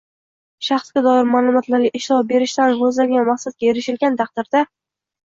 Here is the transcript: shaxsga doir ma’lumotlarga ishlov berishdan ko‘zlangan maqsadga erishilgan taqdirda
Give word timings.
shaxsga 0.67 1.01
doir 1.07 1.27
ma’lumotlarga 1.33 1.91
ishlov 1.99 2.23
berishdan 2.31 2.73
ko‘zlangan 2.79 3.27
maqsadga 3.27 3.69
erishilgan 3.73 4.17
taqdirda 4.23 4.63